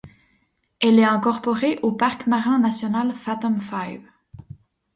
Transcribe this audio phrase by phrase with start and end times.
[0.79, 4.01] Elle est incorporée au parc marin national Fathom Five.